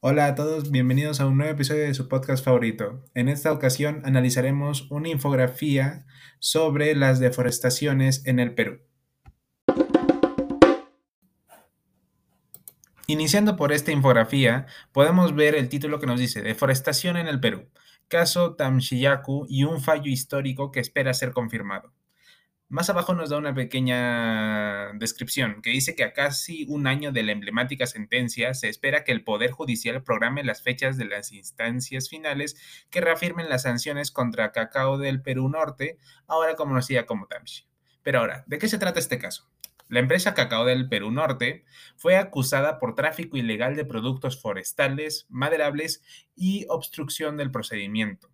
Hola 0.00 0.26
a 0.26 0.36
todos, 0.36 0.70
bienvenidos 0.70 1.18
a 1.18 1.26
un 1.26 1.38
nuevo 1.38 1.52
episodio 1.54 1.82
de 1.82 1.92
su 1.92 2.06
podcast 2.06 2.44
favorito. 2.44 3.02
En 3.14 3.28
esta 3.28 3.50
ocasión 3.50 4.00
analizaremos 4.04 4.88
una 4.92 5.08
infografía 5.08 6.06
sobre 6.38 6.94
las 6.94 7.18
deforestaciones 7.18 8.24
en 8.24 8.38
el 8.38 8.54
Perú. 8.54 8.78
Iniciando 13.08 13.56
por 13.56 13.72
esta 13.72 13.90
infografía, 13.90 14.66
podemos 14.92 15.34
ver 15.34 15.56
el 15.56 15.68
título 15.68 15.98
que 15.98 16.06
nos 16.06 16.20
dice 16.20 16.42
Deforestación 16.42 17.16
en 17.16 17.26
el 17.26 17.40
Perú, 17.40 17.68
caso 18.06 18.54
Tamshiyaku 18.54 19.46
y 19.48 19.64
un 19.64 19.80
fallo 19.80 20.12
histórico 20.12 20.70
que 20.70 20.78
espera 20.78 21.12
ser 21.12 21.32
confirmado. 21.32 21.92
Más 22.70 22.90
abajo 22.90 23.14
nos 23.14 23.30
da 23.30 23.38
una 23.38 23.54
pequeña 23.54 24.92
descripción 24.92 25.62
que 25.62 25.70
dice 25.70 25.96
que 25.96 26.04
a 26.04 26.12
casi 26.12 26.66
un 26.68 26.86
año 26.86 27.12
de 27.12 27.22
la 27.22 27.32
emblemática 27.32 27.86
sentencia 27.86 28.52
se 28.52 28.68
espera 28.68 29.04
que 29.04 29.12
el 29.12 29.24
Poder 29.24 29.52
Judicial 29.52 30.02
programe 30.02 30.44
las 30.44 30.60
fechas 30.60 30.98
de 30.98 31.06
las 31.06 31.32
instancias 31.32 32.10
finales 32.10 32.56
que 32.90 33.00
reafirmen 33.00 33.48
las 33.48 33.62
sanciones 33.62 34.10
contra 34.10 34.52
Cacao 34.52 34.98
del 34.98 35.22
Perú 35.22 35.48
Norte, 35.48 35.96
ahora 36.26 36.56
conocida 36.56 37.06
como 37.06 37.26
Tamshi. 37.26 37.64
Pero 38.02 38.18
ahora, 38.18 38.44
¿de 38.46 38.58
qué 38.58 38.68
se 38.68 38.76
trata 38.76 39.00
este 39.00 39.18
caso? 39.18 39.48
La 39.88 40.00
empresa 40.00 40.34
Cacao 40.34 40.66
del 40.66 40.90
Perú 40.90 41.10
Norte 41.10 41.64
fue 41.96 42.16
acusada 42.16 42.78
por 42.78 42.94
tráfico 42.94 43.38
ilegal 43.38 43.76
de 43.76 43.86
productos 43.86 44.42
forestales, 44.42 45.24
maderables 45.30 46.02
y 46.36 46.66
obstrucción 46.68 47.38
del 47.38 47.50
procedimiento. 47.50 48.28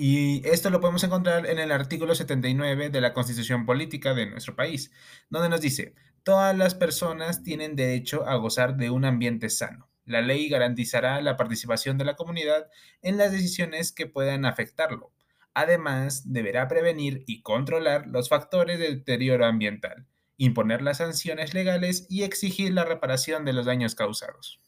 Y 0.00 0.46
esto 0.46 0.70
lo 0.70 0.80
podemos 0.80 1.02
encontrar 1.02 1.44
en 1.46 1.58
el 1.58 1.72
artículo 1.72 2.14
79 2.14 2.88
de 2.88 3.00
la 3.00 3.12
Constitución 3.12 3.66
Política 3.66 4.14
de 4.14 4.26
nuestro 4.26 4.54
país, 4.54 4.92
donde 5.28 5.48
nos 5.48 5.60
dice, 5.60 5.96
todas 6.22 6.56
las 6.56 6.76
personas 6.76 7.42
tienen 7.42 7.74
derecho 7.74 8.24
a 8.24 8.36
gozar 8.36 8.76
de 8.76 8.90
un 8.90 9.04
ambiente 9.04 9.50
sano. 9.50 9.88
La 10.04 10.20
ley 10.20 10.48
garantizará 10.48 11.20
la 11.20 11.36
participación 11.36 11.98
de 11.98 12.04
la 12.04 12.14
comunidad 12.14 12.68
en 13.02 13.16
las 13.16 13.32
decisiones 13.32 13.90
que 13.90 14.06
puedan 14.06 14.44
afectarlo. 14.44 15.10
Además, 15.52 16.32
deberá 16.32 16.68
prevenir 16.68 17.24
y 17.26 17.42
controlar 17.42 18.06
los 18.06 18.28
factores 18.28 18.78
de 18.78 18.94
deterioro 18.94 19.46
ambiental, 19.46 20.06
imponer 20.36 20.80
las 20.80 20.98
sanciones 20.98 21.54
legales 21.54 22.06
y 22.08 22.22
exigir 22.22 22.72
la 22.72 22.84
reparación 22.84 23.44
de 23.44 23.52
los 23.52 23.66
daños 23.66 23.96
causados. 23.96 24.60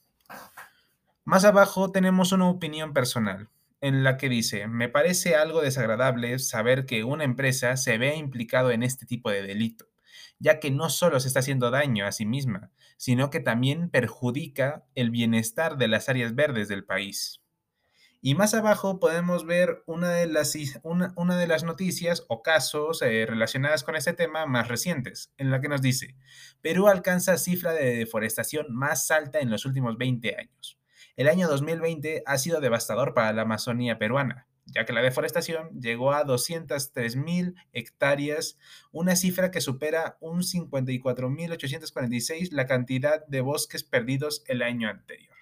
Más 1.25 1.45
abajo 1.45 1.93
tenemos 1.93 2.33
una 2.33 2.49
opinión 2.49 2.93
personal 2.93 3.49
en 3.81 4.05
la 4.05 4.17
que 4.17 4.29
dice, 4.29 4.67
me 4.69 4.89
parece 4.89 5.35
algo 5.35 5.63
desagradable 5.63 6.39
saber 6.39 6.87
que 6.87 7.05
una 7.05 7.25
empresa 7.25 7.77
se 7.77 7.99
vea 7.99 8.15
implicado 8.15 8.71
en 8.71 8.83
este 8.83 9.07
tipo 9.07 9.31
de 9.31 9.43
delito, 9.43 9.89
ya 10.39 10.61
que 10.61 10.71
no 10.71 10.91
solo 10.91 11.21
se 11.21 11.29
está 11.29 11.41
haciendo 11.41 11.71
daño 11.71 12.07
a 12.07 12.13
sí 12.13 12.27
misma, 12.27 12.71
sino 12.97 13.31
que 13.31 13.41
también 13.41 13.89
perjudica 13.91 14.85
el 14.95 15.11
bienestar 15.11 15.79
de 15.79 15.89
las 15.89 16.09
áreas 16.09 16.35
verdes 16.35 16.69
del 16.69 16.85
país. 16.85 17.41
Y 18.23 18.35
más 18.35 18.53
abajo 18.53 19.01
podemos 19.01 19.47
ver 19.47 19.83
una 19.87 20.11
de 20.11 20.27
las, 20.27 20.55
una, 20.83 21.37
de 21.39 21.47
las 21.47 21.65
noticias 21.65 22.27
o 22.29 22.43
casos 22.43 23.01
eh, 23.01 23.25
relacionadas 23.27 23.83
con 23.83 23.97
este 23.97 24.13
tema 24.13 24.45
más 24.45 24.69
recientes, 24.69 25.33
en 25.39 25.51
la 25.51 25.63
que 25.63 25.69
nos 25.69 25.81
dice, 25.81 26.17
Perú 26.61 26.89
alcanza 26.89 27.39
cifra 27.39 27.73
de 27.73 27.97
deforestación 27.97 28.67
más 28.75 29.11
alta 29.11 29.39
en 29.39 29.49
los 29.49 29.65
últimos 29.65 29.97
20 29.97 30.37
años. 30.37 30.80
El 31.21 31.29
año 31.29 31.47
2020 31.49 32.23
ha 32.25 32.39
sido 32.39 32.63
devastador 32.63 33.13
para 33.13 33.35
la 33.35 33.43
Amazonía 33.43 33.99
peruana, 33.99 34.47
ya 34.65 34.87
que 34.87 34.95
la 34.95 35.03
deforestación 35.03 35.69
llegó 35.79 36.15
a 36.15 36.25
203.000 36.25 37.57
hectáreas, 37.75 38.57
una 38.91 39.15
cifra 39.17 39.51
que 39.51 39.61
supera 39.61 40.17
un 40.21 40.41
54.846 40.41 42.53
la 42.53 42.65
cantidad 42.65 43.27
de 43.27 43.43
bosques 43.43 43.85
perdidos 43.85 44.45
el 44.47 44.63
año 44.63 44.89
anterior. 44.89 45.37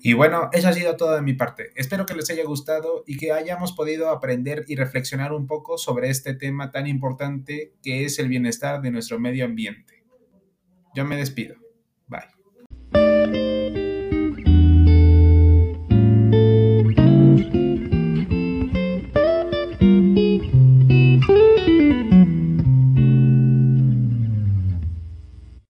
Y 0.00 0.14
bueno, 0.14 0.48
eso 0.50 0.66
ha 0.66 0.72
sido 0.72 0.96
todo 0.96 1.14
de 1.14 1.22
mi 1.22 1.34
parte. 1.34 1.70
Espero 1.76 2.06
que 2.06 2.16
les 2.16 2.28
haya 2.28 2.44
gustado 2.44 3.04
y 3.06 3.18
que 3.18 3.30
hayamos 3.30 3.70
podido 3.70 4.10
aprender 4.10 4.64
y 4.66 4.74
reflexionar 4.74 5.32
un 5.32 5.46
poco 5.46 5.78
sobre 5.78 6.10
este 6.10 6.34
tema 6.34 6.72
tan 6.72 6.88
importante 6.88 7.72
que 7.84 8.04
es 8.04 8.18
el 8.18 8.26
bienestar 8.26 8.82
de 8.82 8.90
nuestro 8.90 9.20
medio 9.20 9.44
ambiente. 9.44 10.02
Yo 10.96 11.04
me 11.04 11.16
despido. 11.16 11.63
Bye. 12.08 12.33